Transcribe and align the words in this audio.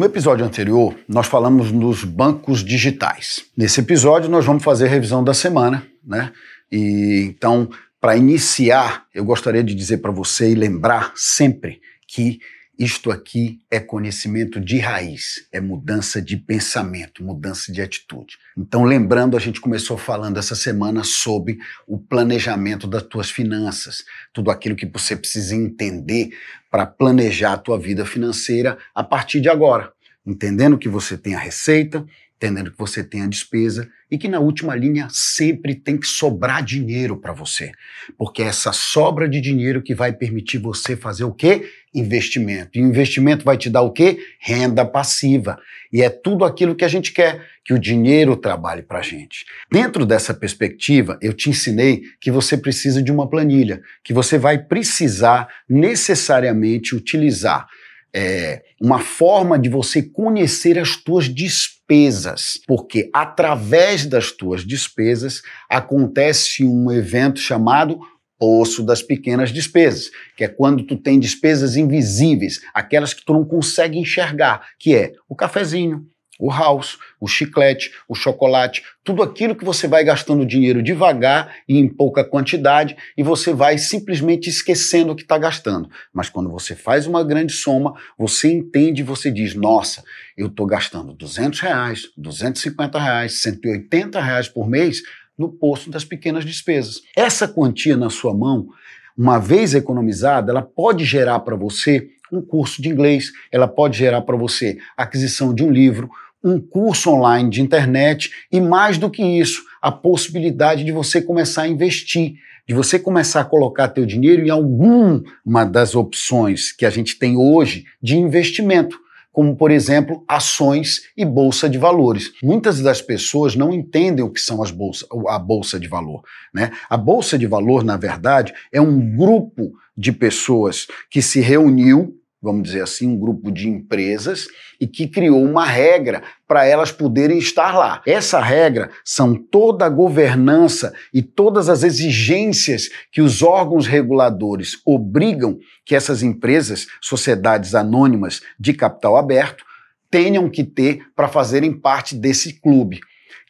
No 0.00 0.06
episódio 0.06 0.46
anterior, 0.46 0.94
nós 1.06 1.26
falamos 1.26 1.70
dos 1.70 2.04
bancos 2.04 2.64
digitais. 2.64 3.44
Nesse 3.54 3.80
episódio, 3.80 4.30
nós 4.30 4.46
vamos 4.46 4.64
fazer 4.64 4.86
a 4.86 4.88
revisão 4.88 5.22
da 5.22 5.34
semana, 5.34 5.86
né? 6.02 6.32
E 6.72 7.26
então, 7.28 7.68
para 8.00 8.16
iniciar, 8.16 9.04
eu 9.14 9.26
gostaria 9.26 9.62
de 9.62 9.74
dizer 9.74 9.98
para 9.98 10.10
você 10.10 10.52
e 10.52 10.54
lembrar 10.54 11.12
sempre 11.16 11.82
que 12.08 12.40
isto 12.80 13.10
aqui 13.10 13.60
é 13.70 13.78
conhecimento 13.78 14.58
de 14.58 14.78
raiz, 14.78 15.46
é 15.52 15.60
mudança 15.60 16.22
de 16.22 16.34
pensamento, 16.34 17.22
mudança 17.22 17.70
de 17.70 17.82
atitude. 17.82 18.38
Então, 18.56 18.84
lembrando, 18.84 19.36
a 19.36 19.38
gente 19.38 19.60
começou 19.60 19.98
falando 19.98 20.38
essa 20.38 20.54
semana 20.54 21.04
sobre 21.04 21.58
o 21.86 21.98
planejamento 21.98 22.86
das 22.86 23.02
tuas 23.02 23.30
finanças, 23.30 24.02
tudo 24.32 24.50
aquilo 24.50 24.74
que 24.74 24.86
você 24.86 25.14
precisa 25.14 25.54
entender 25.54 26.30
para 26.70 26.86
planejar 26.86 27.52
a 27.52 27.58
tua 27.58 27.78
vida 27.78 28.06
financeira 28.06 28.78
a 28.94 29.04
partir 29.04 29.42
de 29.42 29.50
agora, 29.50 29.92
entendendo 30.26 30.78
que 30.78 30.88
você 30.88 31.16
tem 31.16 31.34
a 31.34 31.38
receita, 31.38 32.06
entendendo 32.40 32.70
que 32.70 32.78
você 32.78 33.04
tem 33.04 33.20
a 33.20 33.26
despesa 33.26 33.86
e 34.10 34.16
que 34.16 34.26
na 34.26 34.40
última 34.40 34.74
linha 34.74 35.08
sempre 35.10 35.74
tem 35.74 35.98
que 35.98 36.06
sobrar 36.06 36.64
dinheiro 36.64 37.14
para 37.18 37.34
você, 37.34 37.70
porque 38.16 38.42
é 38.42 38.46
essa 38.46 38.72
sobra 38.72 39.28
de 39.28 39.42
dinheiro 39.42 39.82
que 39.82 39.94
vai 39.94 40.10
permitir 40.10 40.56
você 40.56 40.96
fazer 40.96 41.24
o 41.24 41.34
quê? 41.34 41.70
Investimento. 41.94 42.78
E 42.78 42.80
investimento 42.80 43.44
vai 43.44 43.58
te 43.58 43.68
dar 43.68 43.82
o 43.82 43.92
quê? 43.92 44.18
Renda 44.40 44.86
passiva. 44.86 45.58
E 45.92 46.02
é 46.02 46.08
tudo 46.08 46.46
aquilo 46.46 46.74
que 46.74 46.84
a 46.84 46.88
gente 46.88 47.12
quer, 47.12 47.46
que 47.62 47.74
o 47.74 47.78
dinheiro 47.78 48.34
trabalhe 48.34 48.82
para 48.82 49.00
a 49.00 49.02
gente. 49.02 49.44
Dentro 49.70 50.06
dessa 50.06 50.32
perspectiva, 50.32 51.18
eu 51.20 51.34
te 51.34 51.50
ensinei 51.50 52.02
que 52.20 52.30
você 52.30 52.56
precisa 52.56 53.02
de 53.02 53.12
uma 53.12 53.28
planilha, 53.28 53.82
que 54.02 54.14
você 54.14 54.38
vai 54.38 54.56
precisar 54.58 55.46
necessariamente 55.68 56.94
utilizar 56.94 57.66
é, 58.14 58.62
uma 58.80 58.98
forma 58.98 59.58
de 59.58 59.68
você 59.68 60.02
conhecer 60.02 60.78
as 60.78 60.96
tuas 60.96 61.32
despesas, 61.32 62.58
porque 62.66 63.10
através 63.12 64.06
das 64.06 64.32
tuas 64.32 64.64
despesas 64.64 65.42
acontece 65.68 66.64
um 66.64 66.90
evento 66.90 67.38
chamado 67.38 67.98
poço 68.38 68.82
das 68.82 69.02
pequenas 69.02 69.52
despesas, 69.52 70.10
que 70.34 70.44
é 70.44 70.48
quando 70.48 70.84
tu 70.84 70.96
tem 70.96 71.20
despesas 71.20 71.76
invisíveis, 71.76 72.60
aquelas 72.72 73.12
que 73.12 73.24
tu 73.24 73.34
não 73.34 73.44
consegue 73.44 73.98
enxergar, 73.98 74.66
que 74.78 74.94
é 74.94 75.12
o 75.28 75.36
cafezinho, 75.36 76.06
o 76.40 76.50
house, 76.50 76.98
o 77.20 77.28
chiclete, 77.28 77.92
o 78.08 78.14
chocolate, 78.14 78.82
tudo 79.04 79.22
aquilo 79.22 79.54
que 79.54 79.64
você 79.64 79.86
vai 79.86 80.02
gastando 80.02 80.46
dinheiro 80.46 80.82
devagar 80.82 81.54
e 81.68 81.78
em 81.78 81.86
pouca 81.86 82.24
quantidade 82.24 82.96
e 83.16 83.22
você 83.22 83.52
vai 83.52 83.76
simplesmente 83.76 84.48
esquecendo 84.48 85.12
o 85.12 85.16
que 85.16 85.22
está 85.22 85.36
gastando. 85.36 85.90
Mas 86.12 86.30
quando 86.30 86.50
você 86.50 86.74
faz 86.74 87.06
uma 87.06 87.22
grande 87.22 87.52
soma, 87.52 87.94
você 88.18 88.50
entende 88.50 89.02
e 89.02 89.04
você 89.04 89.30
diz: 89.30 89.54
nossa, 89.54 90.02
eu 90.36 90.46
estou 90.46 90.66
gastando 90.66 91.12
200 91.12 91.60
reais, 91.60 92.02
250 92.16 92.98
reais, 92.98 93.42
180 93.42 94.20
reais 94.20 94.48
por 94.48 94.68
mês 94.68 95.02
no 95.36 95.50
posto 95.50 95.90
das 95.90 96.04
pequenas 96.04 96.44
despesas. 96.44 97.02
Essa 97.16 97.46
quantia 97.46 97.96
na 97.96 98.10
sua 98.10 98.34
mão, 98.34 98.68
uma 99.16 99.38
vez 99.38 99.74
economizada, 99.74 100.50
ela 100.50 100.62
pode 100.62 101.04
gerar 101.04 101.40
para 101.40 101.56
você 101.56 102.08
um 102.32 102.40
curso 102.40 102.80
de 102.80 102.88
inglês, 102.88 103.32
ela 103.50 103.66
pode 103.66 103.98
gerar 103.98 104.22
para 104.22 104.36
você 104.36 104.78
aquisição 104.96 105.54
de 105.54 105.64
um 105.64 105.70
livro, 105.70 106.10
um 106.42 106.60
curso 106.60 107.10
online 107.10 107.50
de 107.50 107.60
internet 107.60 108.30
e, 108.50 108.60
mais 108.60 108.98
do 108.98 109.10
que 109.10 109.22
isso, 109.22 109.62
a 109.80 109.92
possibilidade 109.92 110.84
de 110.84 110.92
você 110.92 111.20
começar 111.20 111.62
a 111.62 111.68
investir, 111.68 112.34
de 112.66 112.74
você 112.74 112.98
começar 112.98 113.40
a 113.40 113.44
colocar 113.44 113.88
teu 113.88 114.06
dinheiro 114.06 114.46
em 114.46 114.50
alguma 114.50 115.64
das 115.64 115.94
opções 115.94 116.72
que 116.72 116.86
a 116.86 116.90
gente 116.90 117.18
tem 117.18 117.36
hoje 117.36 117.84
de 118.02 118.16
investimento, 118.16 118.98
como, 119.32 119.56
por 119.56 119.70
exemplo, 119.70 120.24
ações 120.26 121.02
e 121.16 121.24
bolsa 121.24 121.68
de 121.68 121.78
valores. 121.78 122.32
Muitas 122.42 122.80
das 122.80 123.00
pessoas 123.00 123.54
não 123.54 123.72
entendem 123.72 124.24
o 124.24 124.30
que 124.30 124.40
são 124.40 124.62
as 124.62 124.70
bolsa, 124.70 125.06
a 125.28 125.38
bolsa 125.38 125.78
de 125.78 125.88
valor. 125.88 126.22
Né? 126.52 126.70
A 126.88 126.96
bolsa 126.96 127.38
de 127.38 127.46
valor, 127.46 127.84
na 127.84 127.96
verdade, 127.96 128.52
é 128.72 128.80
um 128.80 129.16
grupo 129.16 129.72
de 129.96 130.12
pessoas 130.12 130.86
que 131.10 131.22
se 131.22 131.40
reuniu 131.40 132.19
vamos 132.42 132.62
dizer 132.62 132.82
assim, 132.82 133.06
um 133.06 133.18
grupo 133.18 133.50
de 133.50 133.68
empresas 133.68 134.48
e 134.80 134.86
que 134.86 135.06
criou 135.06 135.42
uma 135.42 135.66
regra 135.66 136.22
para 136.48 136.64
elas 136.64 136.90
poderem 136.90 137.38
estar 137.38 137.76
lá. 137.76 138.02
Essa 138.06 138.40
regra 138.40 138.90
são 139.04 139.34
toda 139.34 139.84
a 139.84 139.90
governança 139.90 140.92
e 141.12 141.22
todas 141.22 141.68
as 141.68 141.82
exigências 141.82 142.88
que 143.12 143.20
os 143.20 143.42
órgãos 143.42 143.86
reguladores 143.86 144.80
obrigam 144.86 145.58
que 145.84 145.94
essas 145.94 146.22
empresas, 146.22 146.86
sociedades 147.00 147.74
anônimas 147.74 148.40
de 148.58 148.72
capital 148.72 149.16
aberto, 149.16 149.64
tenham 150.10 150.48
que 150.48 150.64
ter 150.64 151.02
para 151.14 151.28
fazerem 151.28 151.72
parte 151.72 152.16
desse 152.16 152.54
clube. 152.60 153.00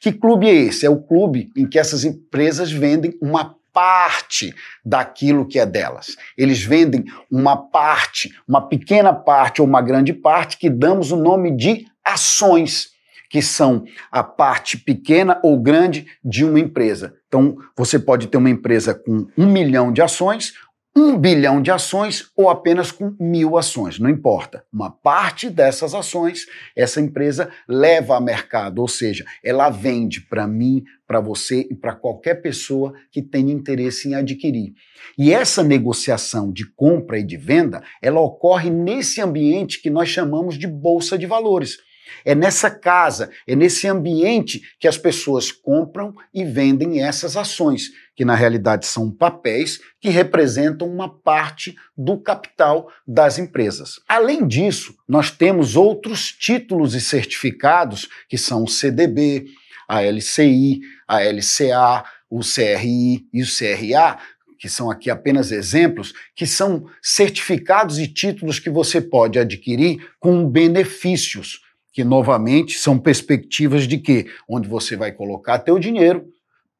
Que 0.00 0.12
clube 0.12 0.48
é 0.48 0.54
esse? 0.54 0.84
É 0.84 0.90
o 0.90 1.00
clube 1.00 1.50
em 1.56 1.66
que 1.66 1.78
essas 1.78 2.04
empresas 2.04 2.72
vendem 2.72 3.16
uma 3.20 3.54
parte 3.80 4.54
daquilo 4.84 5.48
que 5.48 5.58
é 5.58 5.64
delas. 5.64 6.14
Eles 6.36 6.62
vendem 6.62 7.02
uma 7.30 7.56
parte, 7.56 8.30
uma 8.46 8.68
pequena 8.68 9.10
parte 9.10 9.62
ou 9.62 9.66
uma 9.66 9.80
grande 9.80 10.12
parte 10.12 10.58
que 10.58 10.68
damos 10.68 11.10
o 11.10 11.16
nome 11.16 11.56
de 11.56 11.86
ações, 12.04 12.90
que 13.30 13.40
são 13.40 13.84
a 14.12 14.22
parte 14.22 14.76
pequena 14.76 15.40
ou 15.42 15.58
grande 15.58 16.06
de 16.22 16.44
uma 16.44 16.60
empresa. 16.60 17.14
Então, 17.26 17.56
você 17.74 17.98
pode 17.98 18.26
ter 18.26 18.36
uma 18.36 18.50
empresa 18.50 18.92
com 18.92 19.26
um 19.38 19.46
milhão 19.46 19.90
de 19.90 20.02
ações 20.02 20.52
um 20.96 21.16
bilhão 21.16 21.62
de 21.62 21.70
ações 21.70 22.30
ou 22.36 22.50
apenas 22.50 22.90
com 22.90 23.14
mil 23.18 23.56
ações, 23.56 23.98
não 23.98 24.10
importa. 24.10 24.64
Uma 24.72 24.90
parte 24.90 25.48
dessas 25.48 25.94
ações 25.94 26.46
essa 26.76 27.00
empresa 27.00 27.48
leva 27.68 28.14
ao 28.14 28.20
mercado, 28.20 28.80
ou 28.80 28.88
seja, 28.88 29.24
ela 29.44 29.70
vende 29.70 30.20
para 30.20 30.48
mim, 30.48 30.82
para 31.06 31.20
você 31.20 31.66
e 31.70 31.74
para 31.74 31.94
qualquer 31.94 32.42
pessoa 32.42 32.92
que 33.10 33.22
tenha 33.22 33.52
interesse 33.52 34.08
em 34.08 34.14
adquirir. 34.14 34.72
E 35.16 35.32
essa 35.32 35.62
negociação 35.62 36.52
de 36.52 36.66
compra 36.74 37.18
e 37.18 37.22
de 37.22 37.36
venda, 37.36 37.82
ela 38.02 38.20
ocorre 38.20 38.68
nesse 38.68 39.20
ambiente 39.20 39.80
que 39.80 39.90
nós 39.90 40.08
chamamos 40.08 40.58
de 40.58 40.66
bolsa 40.66 41.16
de 41.16 41.26
valores. 41.26 41.78
É 42.24 42.34
nessa 42.34 42.70
casa, 42.70 43.30
é 43.46 43.54
nesse 43.54 43.86
ambiente 43.86 44.62
que 44.78 44.88
as 44.88 44.98
pessoas 44.98 45.50
compram 45.50 46.14
e 46.32 46.44
vendem 46.44 47.02
essas 47.02 47.36
ações, 47.36 47.90
que 48.14 48.24
na 48.24 48.34
realidade 48.34 48.86
são 48.86 49.10
papéis 49.10 49.80
que 50.00 50.08
representam 50.08 50.88
uma 50.88 51.08
parte 51.08 51.74
do 51.96 52.18
capital 52.18 52.90
das 53.06 53.38
empresas. 53.38 54.00
Além 54.08 54.46
disso, 54.46 54.94
nós 55.08 55.30
temos 55.30 55.76
outros 55.76 56.30
títulos 56.30 56.94
e 56.94 57.00
certificados, 57.00 58.08
que 58.28 58.36
são 58.36 58.64
o 58.64 58.68
CDB, 58.68 59.46
a 59.88 60.02
LCI, 60.02 60.80
a 61.08 61.20
LCA, 61.20 62.04
o 62.30 62.40
CRI 62.40 63.26
e 63.32 63.42
o 63.42 63.46
CRA, 63.46 64.18
que 64.56 64.68
são 64.68 64.90
aqui 64.90 65.10
apenas 65.10 65.50
exemplos, 65.50 66.12
que 66.36 66.46
são 66.46 66.86
certificados 67.02 67.98
e 67.98 68.06
títulos 68.06 68.58
que 68.58 68.68
você 68.68 69.00
pode 69.00 69.38
adquirir 69.38 70.06
com 70.20 70.46
benefícios 70.46 71.62
que 71.92 72.04
novamente 72.04 72.78
são 72.78 72.98
perspectivas 72.98 73.86
de 73.86 73.98
que 73.98 74.26
onde 74.48 74.68
você 74.68 74.96
vai 74.96 75.12
colocar 75.12 75.58
teu 75.58 75.78
dinheiro 75.78 76.26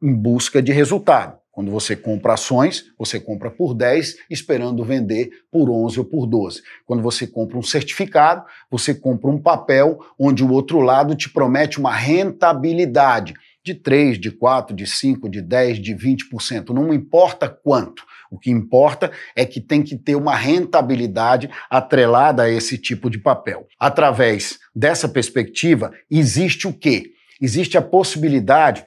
em 0.02 0.14
busca 0.14 0.62
de 0.62 0.72
resultado. 0.72 1.38
Quando 1.52 1.72
você 1.72 1.96
compra 1.96 2.34
ações, 2.34 2.84
você 2.96 3.18
compra 3.18 3.50
por 3.50 3.74
10, 3.74 4.16
esperando 4.30 4.84
vender 4.84 5.30
por 5.50 5.68
11 5.68 5.98
ou 5.98 6.04
por 6.04 6.26
12. 6.26 6.62
Quando 6.86 7.02
você 7.02 7.26
compra 7.26 7.58
um 7.58 7.62
certificado, 7.62 8.44
você 8.70 8.94
compra 8.94 9.30
um 9.30 9.38
papel 9.38 9.98
onde 10.18 10.44
o 10.44 10.50
outro 10.50 10.80
lado 10.80 11.14
te 11.14 11.28
promete 11.28 11.78
uma 11.78 11.92
rentabilidade 11.92 13.34
de 13.64 13.74
3, 13.74 14.18
de 14.18 14.30
4, 14.30 14.74
de 14.74 14.86
5, 14.86 15.28
de 15.28 15.42
10, 15.42 15.80
de 15.80 15.94
20%. 15.94 16.70
Não 16.70 16.94
importa 16.94 17.48
quanto. 17.48 18.04
O 18.30 18.38
que 18.38 18.50
importa 18.50 19.10
é 19.34 19.44
que 19.44 19.60
tem 19.60 19.82
que 19.82 19.96
ter 19.96 20.14
uma 20.14 20.36
rentabilidade 20.36 21.50
atrelada 21.68 22.44
a 22.44 22.50
esse 22.50 22.78
tipo 22.78 23.10
de 23.10 23.18
papel. 23.18 23.66
Através 23.78 24.58
dessa 24.74 25.08
perspectiva, 25.08 25.92
existe 26.10 26.68
o 26.68 26.72
quê? 26.72 27.12
Existe 27.40 27.76
a 27.76 27.82
possibilidade 27.82 28.86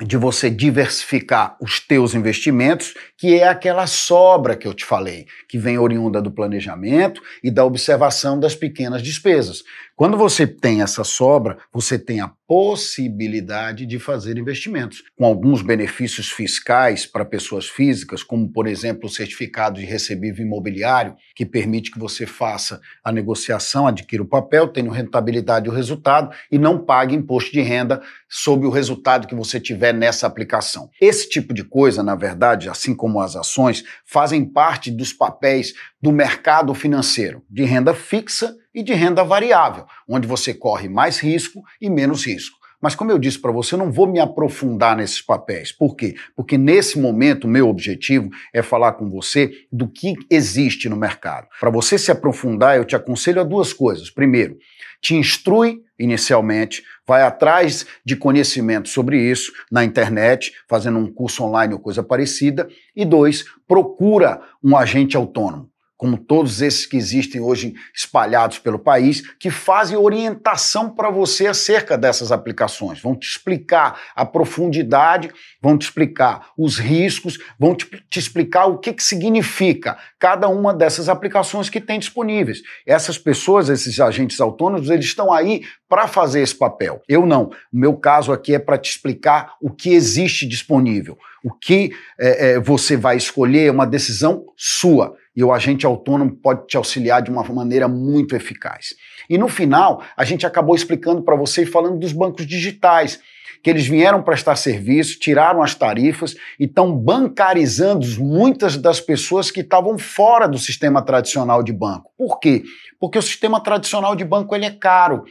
de 0.00 0.16
você 0.16 0.48
diversificar 0.48 1.56
os 1.60 1.78
teus 1.78 2.14
investimentos, 2.14 2.94
que 3.18 3.34
é 3.38 3.46
aquela 3.46 3.86
sobra 3.86 4.56
que 4.56 4.66
eu 4.66 4.72
te 4.72 4.84
falei, 4.84 5.26
que 5.48 5.58
vem 5.58 5.78
oriunda 5.78 6.20
do 6.20 6.30
planejamento 6.30 7.20
e 7.44 7.50
da 7.50 7.64
observação 7.64 8.40
das 8.40 8.54
pequenas 8.54 9.02
despesas. 9.02 9.62
Quando 9.94 10.16
você 10.16 10.46
tem 10.46 10.82
essa 10.82 11.04
sobra, 11.04 11.58
você 11.72 11.98
tem 11.98 12.20
a 12.20 12.32
possibilidade 12.52 13.86
de 13.86 13.98
fazer 13.98 14.36
investimentos, 14.36 15.02
com 15.16 15.24
alguns 15.24 15.62
benefícios 15.62 16.30
fiscais 16.30 17.06
para 17.06 17.24
pessoas 17.24 17.66
físicas, 17.66 18.22
como, 18.22 18.46
por 18.46 18.66
exemplo, 18.66 19.06
o 19.06 19.08
certificado 19.08 19.80
de 19.80 19.86
recebível 19.86 20.44
imobiliário, 20.44 21.16
que 21.34 21.46
permite 21.46 21.90
que 21.90 21.98
você 21.98 22.26
faça 22.26 22.78
a 23.02 23.10
negociação, 23.10 23.86
adquira 23.86 24.22
o 24.22 24.28
papel, 24.28 24.68
tenha 24.68 24.92
rentabilidade 24.92 25.66
o 25.66 25.72
resultado 25.72 26.30
e 26.50 26.58
não 26.58 26.84
pague 26.84 27.14
imposto 27.14 27.50
de 27.52 27.62
renda 27.62 28.02
sobre 28.28 28.66
o 28.66 28.70
resultado 28.70 29.26
que 29.26 29.34
você 29.34 29.58
tiver 29.58 29.94
nessa 29.94 30.26
aplicação. 30.26 30.90
Esse 31.00 31.30
tipo 31.30 31.54
de 31.54 31.64
coisa, 31.64 32.02
na 32.02 32.14
verdade, 32.14 32.68
assim 32.68 32.94
como 32.94 33.18
as 33.18 33.34
ações, 33.34 33.82
fazem 34.04 34.44
parte 34.44 34.90
dos 34.90 35.10
papéis 35.10 35.72
do 36.02 36.12
mercado 36.12 36.74
financeiro, 36.74 37.42
de 37.48 37.64
renda 37.64 37.94
fixa 37.94 38.54
e 38.74 38.82
de 38.82 38.94
renda 38.94 39.22
variável, 39.24 39.86
onde 40.08 40.26
você 40.26 40.54
corre 40.54 40.88
mais 40.88 41.18
risco 41.18 41.62
e 41.80 41.90
menos 41.90 42.26
risco. 42.26 42.62
Mas 42.82 42.96
como 42.96 43.12
eu 43.12 43.18
disse 43.18 43.38
para 43.38 43.52
você, 43.52 43.76
eu 43.76 43.78
não 43.78 43.92
vou 43.92 44.08
me 44.08 44.18
aprofundar 44.18 44.96
nesses 44.96 45.22
papéis. 45.22 45.70
Por 45.70 45.94
quê? 45.94 46.16
Porque 46.34 46.58
nesse 46.58 46.98
momento, 46.98 47.44
o 47.44 47.48
meu 47.48 47.68
objetivo 47.68 48.28
é 48.52 48.60
falar 48.60 48.94
com 48.94 49.08
você 49.08 49.52
do 49.70 49.86
que 49.86 50.14
existe 50.28 50.88
no 50.88 50.96
mercado. 50.96 51.46
Para 51.60 51.70
você 51.70 51.96
se 51.96 52.10
aprofundar, 52.10 52.76
eu 52.76 52.84
te 52.84 52.96
aconselho 52.96 53.40
a 53.40 53.44
duas 53.44 53.72
coisas. 53.72 54.10
Primeiro, 54.10 54.58
te 55.00 55.14
instrui 55.14 55.80
inicialmente, 55.96 56.82
vai 57.06 57.22
atrás 57.22 57.86
de 58.04 58.16
conhecimento 58.16 58.88
sobre 58.88 59.16
isso 59.16 59.52
na 59.70 59.84
internet, 59.84 60.52
fazendo 60.68 60.98
um 60.98 61.12
curso 61.12 61.44
online 61.44 61.74
ou 61.74 61.78
coisa 61.78 62.02
parecida. 62.02 62.68
E 62.96 63.04
dois, 63.04 63.44
procura 63.68 64.40
um 64.62 64.76
agente 64.76 65.16
autônomo 65.16 65.71
como 66.02 66.16
todos 66.16 66.60
esses 66.60 66.84
que 66.84 66.96
existem 66.96 67.40
hoje 67.40 67.74
espalhados 67.94 68.58
pelo 68.58 68.76
país, 68.76 69.22
que 69.38 69.52
fazem 69.52 69.96
orientação 69.96 70.90
para 70.90 71.08
você 71.08 71.46
acerca 71.46 71.96
dessas 71.96 72.32
aplicações. 72.32 73.00
Vão 73.00 73.14
te 73.14 73.28
explicar 73.28 74.00
a 74.16 74.26
profundidade, 74.26 75.30
vão 75.62 75.78
te 75.78 75.82
explicar 75.82 76.48
os 76.58 76.76
riscos, 76.76 77.38
vão 77.56 77.72
te, 77.76 77.86
te 78.10 78.18
explicar 78.18 78.66
o 78.66 78.78
que, 78.78 78.92
que 78.92 79.04
significa 79.04 79.96
cada 80.18 80.48
uma 80.48 80.74
dessas 80.74 81.08
aplicações 81.08 81.70
que 81.70 81.80
tem 81.80 82.00
disponíveis. 82.00 82.62
Essas 82.84 83.16
pessoas, 83.16 83.68
esses 83.68 84.00
agentes 84.00 84.40
autônomos, 84.40 84.90
eles 84.90 85.04
estão 85.04 85.32
aí 85.32 85.62
para 85.88 86.08
fazer 86.08 86.40
esse 86.40 86.56
papel. 86.56 87.00
Eu 87.08 87.24
não. 87.24 87.44
O 87.72 87.78
meu 87.78 87.94
caso 87.94 88.32
aqui 88.32 88.56
é 88.56 88.58
para 88.58 88.76
te 88.76 88.90
explicar 88.90 89.54
o 89.62 89.70
que 89.70 89.90
existe 89.90 90.48
disponível. 90.48 91.16
O 91.44 91.52
que 91.52 91.92
é, 92.18 92.50
é, 92.50 92.60
você 92.60 92.96
vai 92.96 93.16
escolher 93.16 93.66
é 93.66 93.70
uma 93.70 93.86
decisão 93.86 94.46
sua 94.56 95.16
e 95.34 95.42
o 95.42 95.52
agente 95.52 95.86
autônomo 95.86 96.30
pode 96.36 96.66
te 96.66 96.76
auxiliar 96.76 97.22
de 97.22 97.30
uma 97.30 97.42
maneira 97.44 97.88
muito 97.88 98.36
eficaz. 98.36 98.94
E 99.28 99.38
no 99.38 99.48
final, 99.48 100.02
a 100.16 100.24
gente 100.24 100.46
acabou 100.46 100.74
explicando 100.74 101.22
para 101.22 101.36
você 101.36 101.62
e 101.62 101.66
falando 101.66 101.98
dos 101.98 102.12
bancos 102.12 102.46
digitais, 102.46 103.20
que 103.62 103.70
eles 103.70 103.86
vieram 103.86 104.22
prestar 104.22 104.56
serviço, 104.56 105.18
tiraram 105.18 105.62
as 105.62 105.74
tarifas 105.74 106.34
e 106.58 106.64
estão 106.64 106.96
bancarizando 106.96 108.06
muitas 108.18 108.76
das 108.76 109.00
pessoas 109.00 109.50
que 109.50 109.60
estavam 109.60 109.96
fora 109.98 110.48
do 110.48 110.58
sistema 110.58 111.00
tradicional 111.02 111.62
de 111.62 111.72
banco. 111.72 112.10
Por 112.18 112.40
quê? 112.40 112.62
Porque 112.98 113.18
o 113.18 113.22
sistema 113.22 113.62
tradicional 113.62 114.16
de 114.16 114.24
banco 114.24 114.54
ele 114.54 114.66
é 114.66 114.70
caro. 114.70 115.24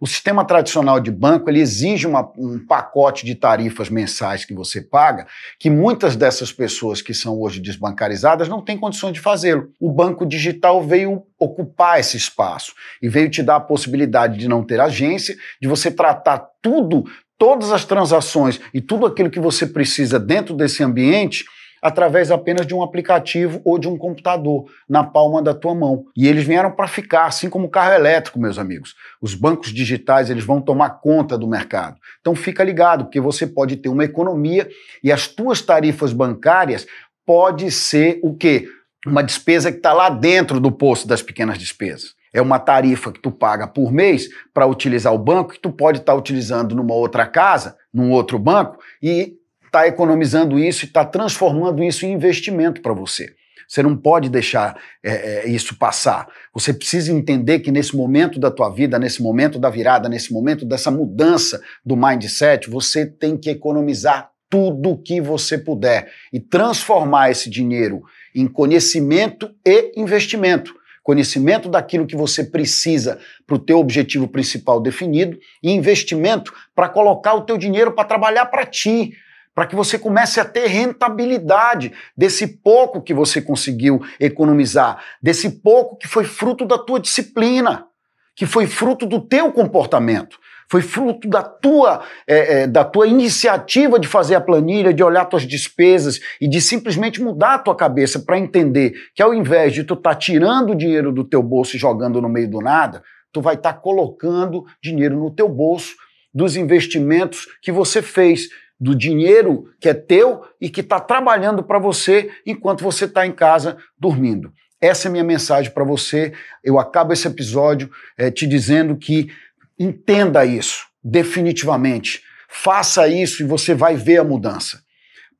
O 0.00 0.06
sistema 0.06 0.44
tradicional 0.44 1.00
de 1.00 1.10
banco 1.10 1.48
ele 1.48 1.60
exige 1.60 2.06
uma, 2.06 2.30
um 2.36 2.58
pacote 2.58 3.24
de 3.24 3.34
tarifas 3.34 3.88
mensais 3.88 4.44
que 4.44 4.52
você 4.52 4.82
paga, 4.82 5.26
que 5.58 5.70
muitas 5.70 6.14
dessas 6.16 6.52
pessoas 6.52 7.00
que 7.00 7.14
são 7.14 7.40
hoje 7.40 7.60
desbancarizadas 7.60 8.48
não 8.48 8.60
têm 8.60 8.76
condições 8.76 9.14
de 9.14 9.20
fazê-lo. 9.20 9.70
O 9.80 9.90
banco 9.90 10.26
digital 10.26 10.82
veio 10.82 11.22
ocupar 11.38 11.98
esse 11.98 12.16
espaço 12.16 12.74
e 13.00 13.08
veio 13.08 13.30
te 13.30 13.42
dar 13.42 13.56
a 13.56 13.60
possibilidade 13.60 14.38
de 14.38 14.48
não 14.48 14.62
ter 14.62 14.80
agência, 14.80 15.36
de 15.60 15.68
você 15.68 15.90
tratar 15.90 16.46
tudo, 16.60 17.04
todas 17.38 17.72
as 17.72 17.84
transações 17.84 18.60
e 18.72 18.80
tudo 18.80 19.06
aquilo 19.06 19.30
que 19.30 19.40
você 19.40 19.66
precisa 19.66 20.18
dentro 20.18 20.54
desse 20.54 20.82
ambiente 20.82 21.44
através 21.82 22.30
apenas 22.30 22.66
de 22.66 22.74
um 22.74 22.82
aplicativo 22.82 23.60
ou 23.64 23.78
de 23.78 23.86
um 23.86 23.96
computador 23.96 24.64
na 24.88 25.04
palma 25.04 25.42
da 25.42 25.54
tua 25.54 25.74
mão. 25.74 26.06
E 26.16 26.26
eles 26.26 26.44
vieram 26.44 26.72
para 26.72 26.88
ficar, 26.88 27.26
assim 27.26 27.48
como 27.48 27.66
o 27.66 27.70
carro 27.70 27.92
elétrico, 27.92 28.40
meus 28.40 28.58
amigos. 28.58 28.94
Os 29.20 29.34
bancos 29.34 29.72
digitais, 29.72 30.30
eles 30.30 30.44
vão 30.44 30.60
tomar 30.60 31.00
conta 31.00 31.38
do 31.38 31.46
mercado. 31.46 31.96
Então 32.20 32.34
fica 32.34 32.64
ligado, 32.64 33.04
porque 33.04 33.20
você 33.20 33.46
pode 33.46 33.76
ter 33.76 33.88
uma 33.88 34.04
economia 34.04 34.68
e 35.02 35.12
as 35.12 35.28
tuas 35.28 35.60
tarifas 35.60 36.12
bancárias 36.12 36.86
pode 37.24 37.70
ser 37.70 38.18
o 38.22 38.34
quê? 38.34 38.68
Uma 39.06 39.22
despesa 39.22 39.70
que 39.70 39.78
está 39.78 39.92
lá 39.92 40.08
dentro 40.08 40.58
do 40.58 40.72
posto 40.72 41.06
das 41.06 41.22
pequenas 41.22 41.58
despesas. 41.58 42.14
É 42.36 42.42
uma 42.42 42.58
tarifa 42.58 43.10
que 43.10 43.18
tu 43.18 43.30
paga 43.30 43.66
por 43.66 43.90
mês 43.90 44.28
para 44.52 44.66
utilizar 44.66 45.14
o 45.14 45.18
banco 45.18 45.54
que 45.54 45.58
tu 45.58 45.72
pode 45.72 46.00
estar 46.00 46.12
tá 46.12 46.18
utilizando 46.18 46.74
numa 46.74 46.92
outra 46.92 47.26
casa, 47.26 47.78
num 47.90 48.10
outro 48.10 48.38
banco, 48.38 48.76
e 49.02 49.36
está 49.64 49.88
economizando 49.88 50.58
isso 50.58 50.84
e 50.84 50.88
está 50.88 51.02
transformando 51.02 51.82
isso 51.82 52.04
em 52.04 52.12
investimento 52.12 52.82
para 52.82 52.92
você. 52.92 53.34
Você 53.66 53.82
não 53.82 53.96
pode 53.96 54.28
deixar 54.28 54.78
é, 55.02 55.46
é, 55.46 55.48
isso 55.48 55.78
passar. 55.78 56.28
Você 56.52 56.74
precisa 56.74 57.10
entender 57.10 57.60
que 57.60 57.72
nesse 57.72 57.96
momento 57.96 58.38
da 58.38 58.50
tua 58.50 58.68
vida, 58.68 58.98
nesse 58.98 59.22
momento 59.22 59.58
da 59.58 59.70
virada, 59.70 60.06
nesse 60.06 60.30
momento 60.30 60.66
dessa 60.66 60.90
mudança 60.90 61.58
do 61.82 61.96
mindset, 61.96 62.68
você 62.68 63.06
tem 63.06 63.34
que 63.34 63.48
economizar 63.48 64.30
tudo 64.50 65.00
que 65.02 65.22
você 65.22 65.56
puder 65.56 66.12
e 66.30 66.38
transformar 66.38 67.30
esse 67.30 67.48
dinheiro 67.48 68.02
em 68.34 68.46
conhecimento 68.46 69.50
e 69.66 69.98
investimento. 69.98 70.74
Conhecimento 71.06 71.68
daquilo 71.68 72.04
que 72.04 72.16
você 72.16 72.42
precisa 72.42 73.20
para 73.46 73.54
o 73.54 73.60
teu 73.60 73.78
objetivo 73.78 74.26
principal 74.26 74.80
definido 74.80 75.38
e 75.62 75.70
investimento 75.70 76.52
para 76.74 76.88
colocar 76.88 77.34
o 77.34 77.42
teu 77.42 77.56
dinheiro 77.56 77.92
para 77.92 78.08
trabalhar 78.08 78.46
para 78.46 78.66
ti, 78.66 79.12
para 79.54 79.68
que 79.68 79.76
você 79.76 80.00
comece 80.00 80.40
a 80.40 80.44
ter 80.44 80.66
rentabilidade 80.66 81.92
desse 82.16 82.48
pouco 82.48 83.00
que 83.00 83.14
você 83.14 83.40
conseguiu 83.40 84.04
economizar, 84.18 85.00
desse 85.22 85.48
pouco 85.48 85.96
que 85.96 86.08
foi 86.08 86.24
fruto 86.24 86.64
da 86.64 86.76
tua 86.76 86.98
disciplina, 86.98 87.86
que 88.34 88.44
foi 88.44 88.66
fruto 88.66 89.06
do 89.06 89.20
teu 89.20 89.52
comportamento, 89.52 90.40
foi 90.68 90.82
fruto 90.82 91.28
da 91.28 91.42
tua, 91.42 92.02
é, 92.26 92.62
é, 92.62 92.66
da 92.66 92.84
tua 92.84 93.06
iniciativa 93.06 93.98
de 93.98 94.08
fazer 94.08 94.34
a 94.34 94.40
planilha, 94.40 94.92
de 94.92 95.02
olhar 95.02 95.24
tuas 95.26 95.46
despesas 95.46 96.20
e 96.40 96.48
de 96.48 96.60
simplesmente 96.60 97.22
mudar 97.22 97.54
a 97.54 97.58
tua 97.58 97.74
cabeça 97.74 98.20
para 98.20 98.38
entender 98.38 98.92
que 99.14 99.22
ao 99.22 99.32
invés 99.32 99.72
de 99.72 99.84
tu 99.84 99.94
estar 99.94 100.10
tá 100.10 100.16
tirando 100.16 100.74
dinheiro 100.74 101.12
do 101.12 101.24
teu 101.24 101.42
bolso 101.42 101.76
e 101.76 101.78
jogando 101.78 102.20
no 102.20 102.28
meio 102.28 102.50
do 102.50 102.60
nada, 102.60 103.02
tu 103.32 103.40
vai 103.40 103.54
estar 103.54 103.74
tá 103.74 103.78
colocando 103.78 104.64
dinheiro 104.82 105.16
no 105.16 105.30
teu 105.30 105.48
bolso 105.48 105.94
dos 106.34 106.56
investimentos 106.56 107.46
que 107.62 107.70
você 107.70 108.02
fez 108.02 108.48
do 108.78 108.94
dinheiro 108.94 109.64
que 109.80 109.88
é 109.88 109.94
teu 109.94 110.42
e 110.60 110.68
que 110.68 110.80
está 110.80 111.00
trabalhando 111.00 111.62
para 111.62 111.78
você 111.78 112.30
enquanto 112.44 112.82
você 112.82 113.06
está 113.06 113.26
em 113.26 113.32
casa 113.32 113.78
dormindo. 113.98 114.52
Essa 114.80 115.08
é 115.08 115.08
a 115.08 115.12
minha 115.12 115.24
mensagem 115.24 115.72
para 115.72 115.84
você. 115.84 116.34
Eu 116.62 116.78
acabo 116.78 117.12
esse 117.12 117.26
episódio 117.26 117.90
é, 118.18 118.30
te 118.30 118.46
dizendo 118.46 118.96
que 118.96 119.30
entenda 119.78 120.44
isso 120.44 120.86
definitivamente. 121.02 122.22
Faça 122.48 123.06
isso 123.06 123.42
e 123.42 123.46
você 123.46 123.74
vai 123.74 123.96
ver 123.96 124.18
a 124.18 124.24
mudança. 124.24 124.82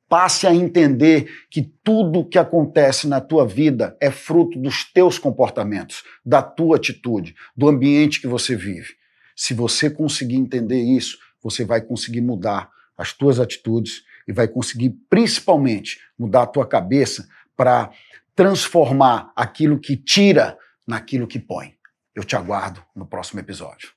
Passe 0.07 0.47
a 0.47 0.55
entender 0.55 1.29
que 1.49 1.61
tudo 1.83 2.23
que 2.23 2.39
acontece 2.39 3.07
na 3.07 3.19
tua 3.19 3.45
vida 3.45 3.97
é 3.99 4.09
fruto 4.09 4.57
dos 4.57 4.85
teus 4.85 5.19
comportamentos, 5.19 6.03
da 6.25 6.41
tua 6.41 6.77
atitude, 6.77 7.35
do 7.55 7.67
ambiente 7.67 8.21
que 8.21 8.27
você 8.27 8.55
vive. 8.55 8.95
Se 9.35 9.53
você 9.53 9.89
conseguir 9.89 10.37
entender 10.37 10.81
isso, 10.81 11.17
você 11.43 11.65
vai 11.65 11.81
conseguir 11.81 12.21
mudar 12.21 12.69
as 12.97 13.11
tuas 13.11 13.39
atitudes 13.39 14.03
e 14.25 14.31
vai 14.31 14.47
conseguir 14.47 14.91
principalmente 15.09 15.99
mudar 16.17 16.43
a 16.43 16.47
tua 16.47 16.65
cabeça 16.65 17.27
para 17.55 17.91
transformar 18.33 19.31
aquilo 19.35 19.79
que 19.79 19.97
tira 19.97 20.57
naquilo 20.87 21.27
que 21.27 21.39
põe. 21.39 21.75
Eu 22.15 22.23
te 22.23 22.35
aguardo 22.35 22.81
no 22.95 23.05
próximo 23.05 23.39
episódio. 23.39 23.96